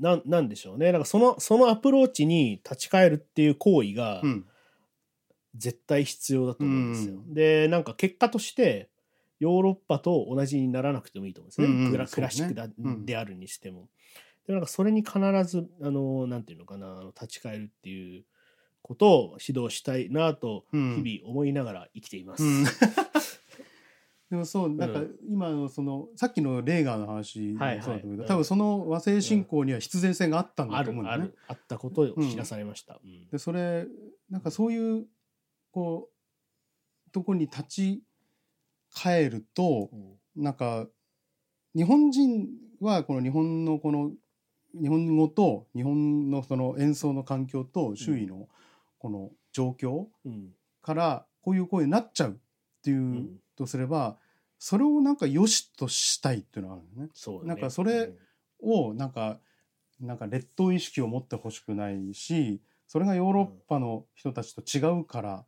[0.00, 0.90] なんなんでしょうね。
[0.90, 4.46] なんかそのそのアプローチに立ち返るっていう行為がうん。
[5.54, 7.16] 絶対必要だと思うんですよ。
[7.16, 8.88] うんでなんか結果として
[9.38, 11.90] ヨーロッパと同じにならなくてもいいと思うんですね、うんうん。
[11.90, 13.90] クラシックであるにしても。
[14.46, 18.24] でなんかそれに必ずあのなんていうのかな立ち返るっていう
[18.82, 21.02] ことを指導したいなとうん。
[21.04, 22.42] 日々思いながら生きています。
[22.42, 22.64] うん。
[24.30, 27.86] でもそうなんかうん今のそのさっきのレーガーの話もそうはいはい。
[27.86, 28.26] だけどうん。
[28.26, 31.30] 多分その和製信仰には必然性があったんだあと思うんだよね。
[31.46, 33.00] あったことを知らされました。
[33.02, 33.28] うん。
[33.28, 33.86] でそれ
[34.28, 35.06] なんかそういう
[35.70, 36.10] こ
[37.06, 38.02] うとこに立ち
[38.90, 40.42] 返るとうん。
[40.42, 40.88] なんか
[41.76, 42.48] 日本人
[42.80, 44.12] はこの日本のこの
[44.80, 48.48] 日本語と日本のその演奏の環境と周囲の
[48.98, 50.50] この状況うん。
[50.82, 52.34] からこういう声になっちゃうっ
[52.82, 54.16] ていううんとすれば
[54.58, 57.10] それをなんか良しとしたいっていうのがあるよね。
[57.14, 57.48] そうだね。
[57.48, 58.12] なんかそれ
[58.60, 59.38] をなんか
[60.00, 65.44] なんか劣等意識を持ってほしくないしそれがヨーロッパの人たちと違うから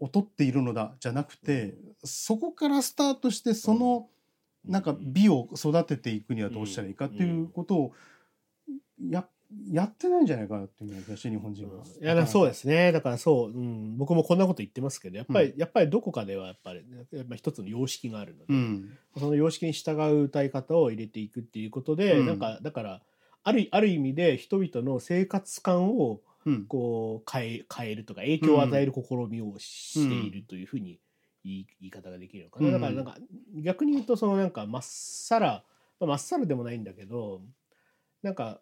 [0.00, 4.08] 劣っているのだじゃなくて、そこからスタートしてその
[4.64, 7.92] なんか美を育てていくにはどうしたらいいかっていうことを
[9.10, 9.26] や
[9.70, 11.84] やってないんじゃないかなっていう気がして日本人は。
[12.00, 12.90] いやだそうですね。
[12.90, 18.98] だからそう、うん、僕もこんなこと言ってますけどやっぱり、うやっぱりどこかではやっぱりやっぱ一つの様式があるので、うん。
[19.18, 22.26] その様式に従う歌い方を入れていくっていうことで、うん。
[22.26, 23.02] なんかだから
[23.44, 26.64] あるある意味で人々の生活感をうん。
[26.64, 30.98] こう変え変えるとか影響を与える試みをしているというふうに
[31.44, 32.72] 言い言い方ができるのかな、うん。
[32.72, 33.16] だからなんか
[33.62, 35.62] 逆に言うとそのなんかまっさら
[36.00, 37.42] まあまっさらでもないんだけど
[38.24, 38.60] なんか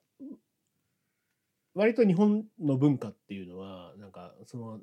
[1.74, 4.80] 割と日本の文化っていうのはなんかその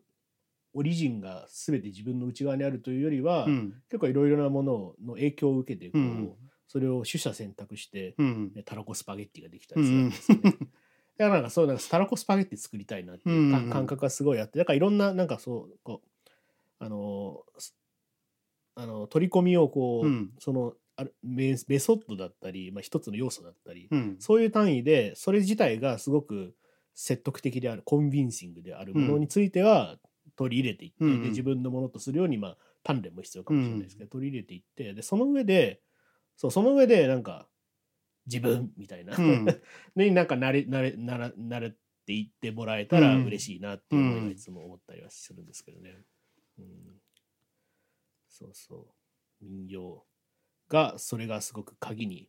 [0.74, 3.74] オリジンが全て自分の内側にあるというよりは、うん。
[3.90, 6.34] 結構いろいろなものの影響を受けてこう、うん。
[6.68, 8.52] それを取捨選択して、うん。
[8.54, 10.52] ねたらこスパゲッティができたりするんですよね。
[10.52, 10.68] だか
[11.18, 16.30] らなんかそうなんかたらこスパゲッティ作りたいなっていう感覚がすごいあってだからいろんななんかそうこう
[16.78, 17.76] あのす
[18.76, 20.32] あの取り込みをこう、うん。
[20.38, 24.16] そのあるメメソッドだったり、まあ、一つの要素だったり、うん。
[24.20, 26.54] そういう単位でそれ自体がすごく
[27.00, 29.98] 説得的であるコンビンシングであるものについては
[30.36, 35.80] 取り入れていって、うんで自分のものとするようにまあ鍛錬も必要かもしれないですけど、取り入れていってでその上で
[36.38, 37.48] そうその上でなんか
[38.26, 39.46] 自分みたいな、うん。
[39.96, 41.76] になんか慣れ慣れなら慣れ
[42.08, 43.26] ていってもらえたらうん。
[43.26, 46.04] 嬉しいなっていう思いがいつも思ったりはするんですけどね。
[46.58, 47.00] うん、
[48.28, 48.88] そうそ
[49.42, 49.46] う。
[49.46, 50.04] 民謡
[50.68, 52.28] がそれがすごく鍵に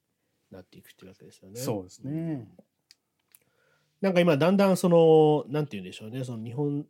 [0.50, 1.58] なっていくっていうわけですよね。
[1.58, 2.46] そうですね。
[4.00, 6.24] なんか今だんだんそのなんて言うんでしょうね。
[6.24, 6.86] その日本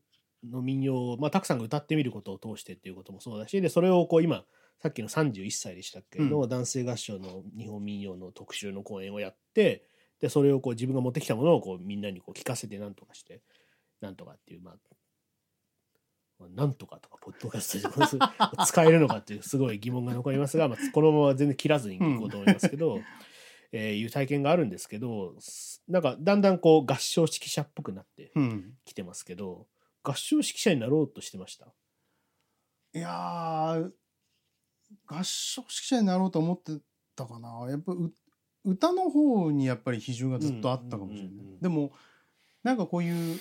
[0.49, 4.45] の民謡を、まあ、たくさんが歌ってみることを通してっていうこともそうだしでそれをこう今
[4.81, 6.31] さっきの31歳でしたっけ、うん。
[6.31, 9.85] の男性合唱の日本民謡の特集の公演をやって
[10.21, 13.41] でそれをこう自分が持ってきたものをこうみんなにこう聞かせてなんとかして
[14.01, 14.75] なんとかっていうまあ
[16.39, 18.07] まあなんとかとかポッドキャストで
[18.65, 23.01] 使えるのかっていうすごい疑問が残りますが、まあ、このまま全然切らずにいこうと思いますけど、
[23.73, 28.73] えーいう体験があるんですけどすなんかだんだんこう合唱指揮者っぽくなってうん。
[28.85, 29.67] きてますけど
[30.03, 31.67] 合唱指揮者になろうとしてました？
[32.95, 33.91] いやー
[35.07, 36.73] 合唱指揮者になろうと思って
[37.15, 37.67] たかな。
[37.69, 38.13] やっぱう
[38.65, 41.93] 歌の方にやっぱり比重がずっとあったかもしれない、うんうんうんうんでも
[42.63, 43.39] なんかこういう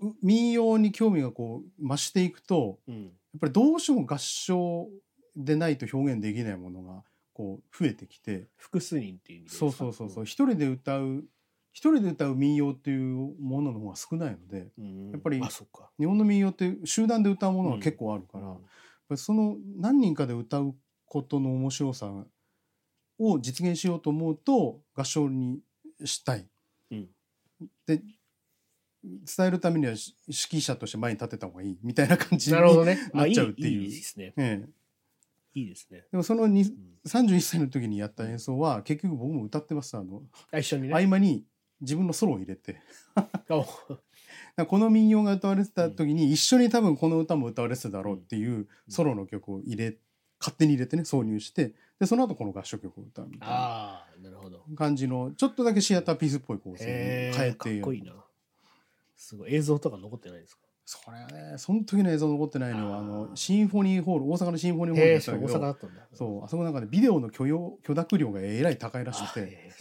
[0.00, 3.04] う民謡に興味がこう増していくとうん。
[3.04, 4.88] やっぱりどうしても合唱
[5.36, 7.04] でないと表現できないものが
[7.36, 10.24] こう増えてきて複数人っていう意味でそうそうそうそう。
[10.24, 11.22] 一人で歌う
[11.70, 15.10] 一人で歌う民謡っていうものの方が少ないのでうん。
[15.10, 18.60] やっぱり日本の民謡って集団で歌うものが結構あるから、やっぱ
[19.10, 22.10] りその何人かで歌うことの面白さ
[23.18, 25.60] を実現しようと思うと合唱に
[26.06, 26.48] したい。
[26.90, 27.08] うん。
[27.84, 28.00] で
[29.04, 33.82] 伝えるためにはし指揮者として前に立てた方がいいみたいな感じになっちゃうあっていう。
[33.82, 34.32] いいいいですね。
[34.38, 34.68] ええ
[35.58, 36.98] いいですね、でもそのにうん。
[37.06, 40.22] 31歳の時にやった演奏は結局僕も歌ってますあの。
[40.52, 40.94] あ一緒にね。
[40.94, 41.44] 合間に
[41.80, 42.76] 自分のソロを入れて。
[44.68, 49.96] この民謡が歌われてた時に一緒に多分この歌も歌われてただろうっていうソロの曲を入れ
[50.40, 54.64] 勝手に入れてね挿入してでその後この合唱曲を歌うみたいなあーなるほど。
[54.74, 58.12] 感じのちょっとだけシアターピースっぽい構成にへ変ええかってこいいな。
[59.16, 59.54] すごい。
[59.54, 60.65] 映像とか残ってないですか？
[60.88, 66.02] それはねその時の映像残ってないのはあのシンフォニーホール大阪のシンフォニーホールへえそう大でしたけど阪だったんだ。
[66.14, 69.72] そうあそこなんかねビデオの許容許諾料がえらい高いらしくて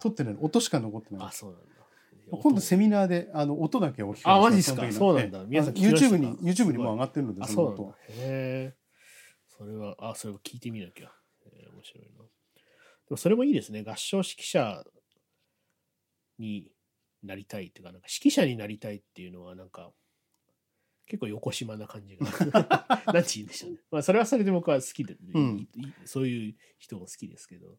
[0.00, 1.26] 撮ってない音しか残ってない。
[1.26, 1.66] あそうなんだ。
[2.42, 4.90] 今度セミナーであの音だけお聞きあマジっすか？
[4.90, 5.40] そうなんだ。
[5.40, 5.46] ええ。
[5.46, 8.74] 皆さん YouTube に YouTube にもう上がってるのであその音へえ
[9.46, 11.12] それはあそれを聞いてみなきゃ、
[11.44, 12.08] えー面白いな。
[12.08, 12.24] で
[13.10, 13.84] もそれもいいですね。
[13.86, 14.82] 合唱指揮者
[16.38, 16.72] に
[17.22, 19.92] なりたいっていうかなんか指揮者になりたいっていうのはなんか
[21.06, 22.26] 結構横島な感じが。
[23.12, 23.78] なんて言うんでしょうね。
[23.90, 25.68] まあそれはそれで僕は好きで、うん。
[26.04, 27.78] そういう人も好きですけど。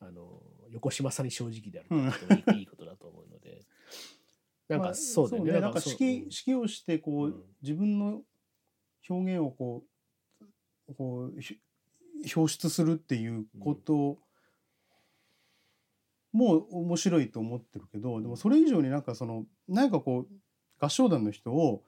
[0.00, 3.64] あの横島さに正直であるっていうこともいい,、ことだと思うので。
[4.68, 7.44] なんかまあそうだよね,、なんか指揮指揮をしてこう、うん。
[7.62, 8.22] 自分の
[9.08, 9.84] 表現をこ
[10.88, 11.58] うこうひ
[12.34, 14.18] 表出するっていうこと
[16.32, 20.28] も面白いと思ってるけど、でもそれ以上になんかその何かこう
[20.78, 21.84] 合唱団の人を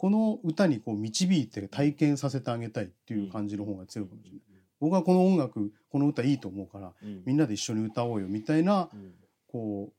[0.00, 4.40] この歌にこう導いて体験させてあげたいっていう感じの方が強いかもしれない。
[4.80, 7.22] 僕はこの音楽この歌いいと思うからうん。
[7.26, 9.12] みんなで一緒に歌おうよみたいなうん。
[9.46, 9.92] こ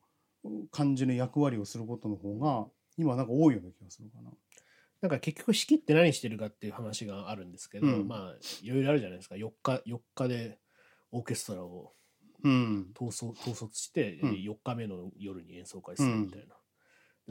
[0.43, 2.65] う感じの役割をすることの方が
[2.97, 4.31] 今なんか多いような気がするかな。
[5.01, 8.07] なんか結局式って何してるかっていう話があるんですけど、うん。
[8.07, 9.35] まあいろいろあるじゃないですか。
[9.35, 10.57] 4日4日で
[11.11, 11.93] オーケストラを
[12.43, 12.87] うん。
[12.95, 14.31] 統率統率して、うん。
[14.31, 16.55] 4日目の夜に演奏会するみたいな、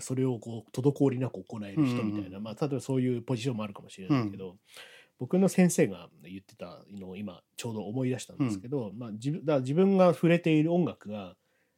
[0.00, 2.42] それをこう滞りなく行える人みたいな、うんうんうん。
[2.42, 4.56] まあ例えばそういうポジションもあるかもしれないけど、
[5.18, 11.36] 僕の先生が言ってたのを今ちょうど思い出したんですけど、まあ、自分だ自分が触れている音楽が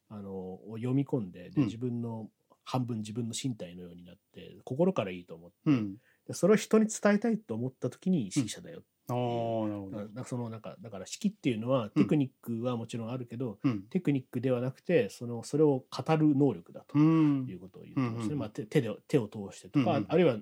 [0.08, 1.64] あのを読み込んででうん。
[1.66, 2.28] 自分の
[2.64, 5.96] 半分自分の身体のようになって心からいいと思って、うん。
[6.28, 9.98] でそれを人に伝えたいと思った時に指揮者だよ、ああなるほど。
[9.98, 13.82] だからそのなんかだから指揮っていうのはテクニックはもちろんあるけど、うん。
[13.90, 17.46] テクニックではなくてそのそれを語る能力だとうん。
[17.48, 20.06] いうことを言ってましたね、うんうんまあ、手手で手を通してとか、うんうん。
[20.08, 20.36] あるいは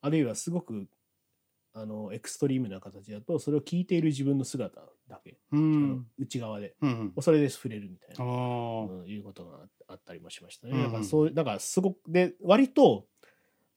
[0.00, 0.86] あるいはすごく
[1.74, 5.38] あのエクストリームな形だとそれを聞いている自分の姿だけ。
[6.18, 6.74] 内側で。
[6.80, 7.12] うん。
[7.20, 8.24] それで触れるみたいな、
[9.06, 10.82] いうことがあったりもしましたね。
[10.82, 13.06] だからそうだからすごくで割と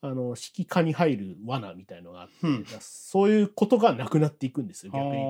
[0.03, 5.21] あの指揮科に入る罠みたいのがあって、うんそういうことがなくなっていくんですよあ逆に。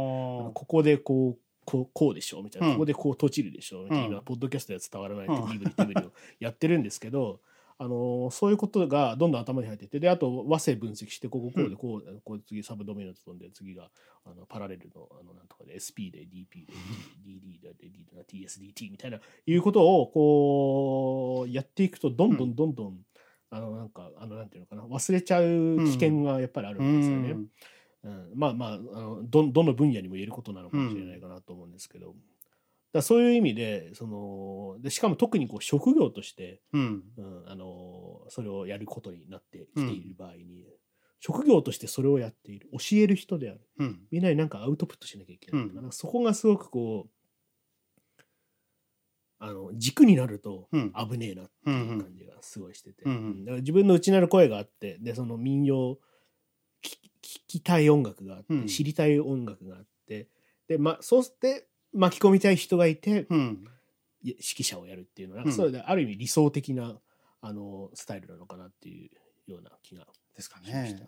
[0.53, 7.41] ここでこうこうこうでしょうみたいな、うんここでこう閉じるでしょうみたいな、うん今ポッドキャストでは伝わらないうんって身振り手振りをやってるんですけど、
[7.84, 13.89] あのそういうことがどんどん頭に入っていってであと和声分析してこここうでこう,、こう次サブドミノと飛んで次が
[14.23, 16.73] あのパラレルのあのなんとかで SP で DP で
[17.25, 22.99] DD で DD で TSDT みたいないうことをこうやっていくとどんどんどんどん、
[23.51, 24.83] あのなんかあのなんていうのかな。
[24.83, 27.31] 忘れちゃう危険がやっぱりあるんですよね。
[27.31, 27.47] うん。
[28.03, 32.15] うん、まあまああのどどの分野にも言えることなのかもしれないかなと思うんですけど、
[32.93, 37.03] だそういう意味でそのでしかも特にこう職業として、うん。
[37.17, 40.65] うん、あのそれをやることになってきている場合に、
[41.19, 43.61] 職業としてそれをやっている教える人である。
[43.77, 43.99] うん。
[44.11, 45.81] みんなになんかアウトプットしなきゃいけない、うんな。
[45.81, 45.85] ん。
[45.85, 47.11] かそこがすごくこう
[49.43, 50.93] あの軸になるとうん。
[50.93, 55.97] 危ねえなっていう感じがすごいしてて、うんうんだから自分の内なる声があってでその民謡
[56.84, 56.89] 聞
[57.23, 58.67] 聞きたい音楽があって、うん。
[58.67, 60.27] 知りたい音楽があって
[60.67, 63.27] で、ま、そうして巻き込みたい人がいて、
[64.23, 65.51] 指揮者をやるっていうのはなんうん。
[65.51, 66.99] かそれである意味理想的な
[67.41, 69.10] あのスタイルなのかなってい
[69.47, 70.60] うような気がですか。
[70.60, 71.01] ね。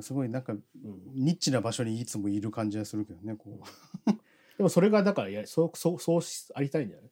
[0.00, 0.60] すごいなんかうん。
[0.60, 3.34] うんニッチな場所にいつもいる感じがするけどね。
[3.36, 3.60] こ
[4.56, 7.10] でもそれがだからやそうそうそうしありたいんじゃないう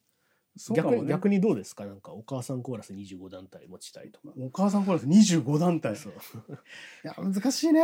[0.73, 1.05] 逆に。
[1.07, 1.85] 逆にどうですか？
[1.85, 4.33] なんかお母さんコーラス25団体持ちたいとか。
[4.39, 5.93] お母さんコーラス25団体。
[5.93, 6.13] いそう
[7.03, 7.81] や難しいね。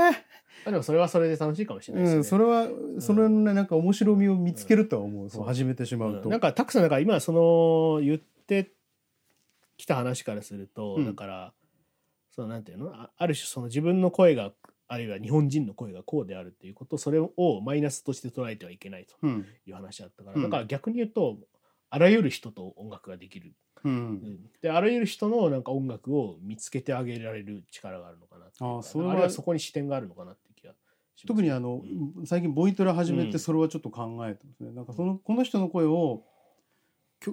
[0.66, 2.18] あでもそれはそれで楽しいかもしれないですね。
[2.18, 2.68] うん、それは
[3.00, 5.26] それのねなんか面白みを見つけるとは思う。
[5.26, 6.24] んそう始めてしまうと。
[6.24, 8.72] うんなんかたくさんだから今その言って
[9.78, 11.54] きた話からすると、うんだから
[12.32, 12.94] そのなんていうの？
[12.94, 14.52] あある種その自分の声が
[14.88, 17.32] あるいは日本人の声がこうであるっていうことそれを
[17.62, 19.46] マイナスとして捉えてはいけないとうん。
[19.66, 21.38] いう話だったから、うんだから逆に言うと
[21.94, 23.54] あらゆる人と音楽ができる、
[23.84, 23.88] う。
[23.88, 23.96] うん。
[24.14, 30.74] んであらゆる人のなんか音楽を見つけてあげられる力があるのかなあそれはあるいはそこに視点があるのかなって気が
[31.28, 31.84] 特にあの、
[32.26, 34.72] 最近ボイトレ始めてそれはちょっと考えてますね。
[34.72, 36.24] なんかそのこの人の声を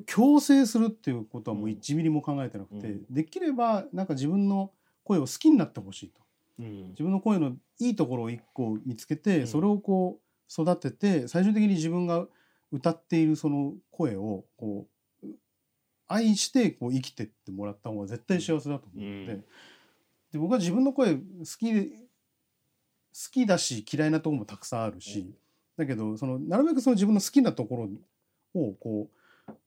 [0.04, 3.06] 強制するっていうことはもう1ミリも考えてなくて、うん。
[3.08, 4.72] できればなんか自分の
[5.04, 6.20] 声を好きになってほしいと。
[6.58, 6.88] うん。
[6.90, 9.46] 自分の声のいいところを一個見つけて、うん。
[9.46, 12.26] それをこう育てて最終的に自分が
[12.72, 14.86] 歌っているその声をこ
[15.22, 15.26] う
[16.06, 19.44] 愛してこう生きてってもらった方が絶対幸せだと思うので,、うん。
[20.32, 21.20] で僕は自分の声好
[21.58, 21.90] きで好
[23.30, 25.34] きだし嫌いなところもたくさんあるし、うん。
[25.76, 27.88] だけどそのなるべくその自分の好きなとこ
[28.54, 29.20] ろをこう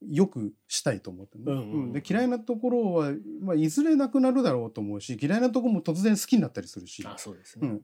[0.06, 1.92] よくしたいと思ってるね、うんうんうんうん。
[1.92, 7.02] で嫌いなところは、まあ、いずれなくなるだろうと思うし嫌いなところも突然好きになったりするし。
[7.06, 7.82] あそうですね、うん。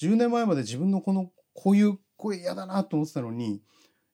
[0.00, 3.62] 10年前まで自分のこのこういう声嫌だなと思ってたのに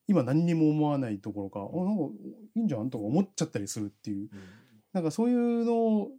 [0.08, 2.04] 今何にも思わないところか、あなんか
[2.54, 4.28] いいんじゃんとか思っちゃったりするっていう。
[4.32, 4.40] うん。
[4.92, 6.10] なんかそういうのを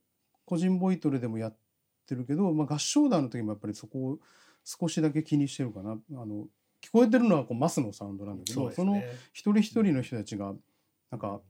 [0.46, 1.58] 個人ボイトレでもやっ
[2.06, 4.20] てるけど、まあ、合唱団の時もやっぱりそこを
[4.64, 5.92] 少しだけ気にしてるかな。
[5.92, 6.48] あの
[6.82, 9.02] 聞こえてるのはこうマスのサウンドなんだけどそ,、その
[9.34, 10.54] 一人一人の人たちが
[11.10, 11.42] なんか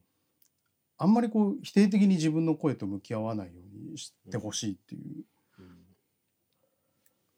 [0.98, 5.02] あんまりこう否定的に自分の声と向き合わないようにしてほしいっていう。
[5.60, 5.78] うん。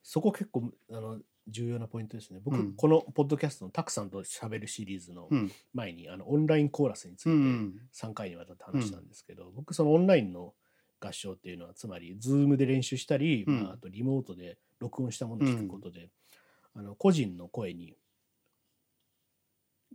[0.04, 1.20] そこ結構あの
[1.50, 2.40] 重要なポイントですね。
[2.44, 2.74] 僕、うん。
[2.74, 5.52] このポッドキャストのたくさんと喋るシリーズのうん。
[5.74, 10.54] 前に、あのオンラインコーラスについてうん3回にわたって話したんですけど、僕そのオンラインの
[11.00, 13.64] 合唱っていうのはつまり Zoom で練習したり、うん。
[13.64, 16.10] まあ、あとリモートで録音したものを聞くことで、
[16.76, 17.96] あの個人の声に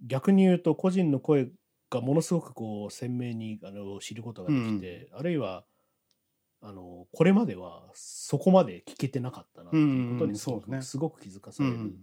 [0.07, 1.49] 逆に言うと個人の声
[1.91, 5.65] がものすごくこう鮮明にあの知ることができて、あるいは
[6.67, 10.61] あのこれまではそこまで聞けてなかったなっていうことうんにすご
[11.11, 11.95] く,、気づかされるうん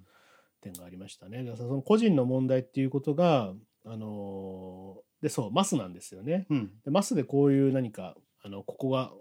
[0.62, 1.40] 点がありましたね。
[1.40, 6.46] だからその個人の問題っていうことが、あのでそうマスなんですよね。
[6.52, 9.12] うんでマスでこういう何かあのここが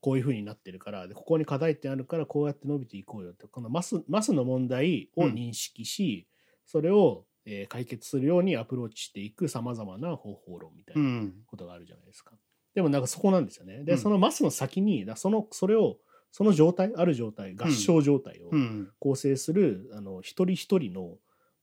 [0.00, 6.28] こういうふうになってるからでここに課題点あるからこうやって伸びていこうよってこのマスマスの問題を認識し、
[6.64, 12.32] それを、えー解決するようにアプローチしていくさまざまな方法論みたいうなんことがあるじゃないですか。
[12.76, 13.84] でもなんかそこなんですよね。
[13.84, 13.98] で、うん。
[13.98, 15.96] そのマスの先にだそのそれを
[16.30, 18.90] その状態ある状態合唱状態をうん。
[19.00, 21.14] 構成する、あの一人一人の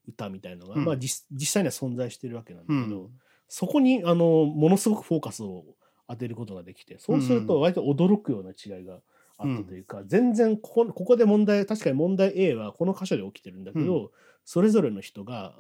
[0.08, 0.86] 歌みたいのが、うん。
[0.86, 3.10] まあ、実実際には存在してるわけなんだけど、うん。
[3.48, 5.64] そこにあのものすごくフォーカスを
[6.08, 8.96] 当てることができてそうすると割と驚くような違いが
[9.38, 14.12] あったというか、全然ここここで問題確かに問題 A はこの箇所で起きてるんだけど、う
[14.46, 15.54] それぞれの人が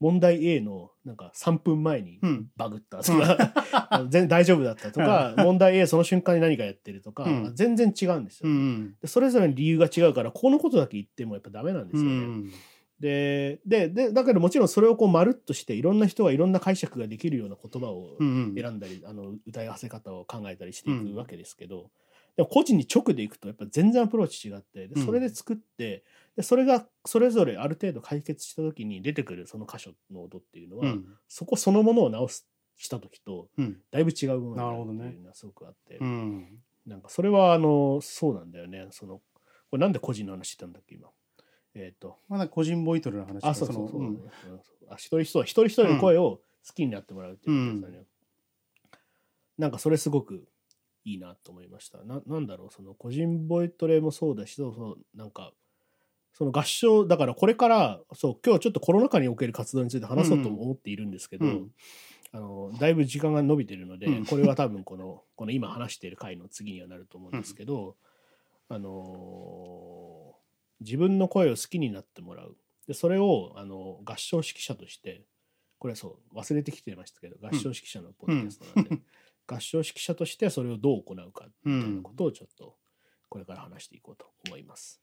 [0.00, 2.50] 問題 A のなんか3分前にうん。
[2.56, 3.52] バグったとか、
[3.90, 7.54] あ の全然大丈夫だったとか問題 A その瞬間に何かやってるとか、うん。
[7.54, 12.26] 全然違うんですよ、うんでそれぞれの理由が違うからこのことだけ言ってもやっぱダメなんですうよね。
[12.26, 12.50] ん
[12.98, 21.90] でででだけどもちろんそれをこうまるっとしていろんな人がいろんな解釈ができるような言葉をうん選んだり、あの歌い合わせ方を考えたりしていくわけですけど、
[22.36, 25.06] でも個人に直でいくとやっぱ全然アプローチ違ってでうん。
[25.06, 26.04] それで作って、
[26.36, 31.04] でそれがそれぞれある程度解決した時に出てくるその箇所の音っていうのは、うん。
[31.28, 33.78] そこそのものを直すした時とうん。
[33.90, 36.58] だいぶ違うものになるっていうのはすごくあって、うん。
[36.86, 38.88] なんかそれはあのそうなんだよね。
[38.90, 39.20] その
[39.70, 41.08] これなんで個人の話してたんだっけ今。
[41.74, 42.18] えっ、と。
[42.28, 44.30] まだ個人ボイトレの話あ、そうそうそう。
[44.88, 48.06] あ一人一人、一人一人の声を好きになってもらうっていうことですよね。
[49.58, 50.48] なんかそれすごく
[51.10, 52.02] いいなと思いました。
[52.04, 55.52] ななんだろう、その個人ボイトレもそうだし、そうそう、なんか、
[56.32, 61.70] その合唱、だからこれから、そう、今日ちょっとコロナ禍における活動について話そうとも思っているんですけど、うん。
[62.32, 64.24] あのだいぶ時間が伸びてるので、うん。
[64.24, 67.96] これは多分このこの今話している回の次にはなると思うんですけど、
[68.68, 70.36] あの
[70.80, 72.56] 自分の声を好きになってもらう。
[72.86, 75.22] でそれをあの合唱指揮者として
[75.78, 78.98] これはそう忘れてきてましたけど合唱指揮者のポッドキャストなんで、
[79.54, 82.76] 合唱指揮者としてそれをどう行うかみたいなことをちょっと
[83.28, 85.00] これから話していこうと思います。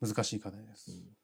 [0.00, 0.90] 難しい課題です。
[0.90, 1.17] うん